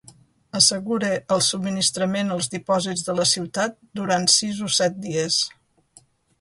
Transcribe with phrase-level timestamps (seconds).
[0.59, 5.41] Assegura el subministrament als dipòsits de la ciutat durant sis o set dies.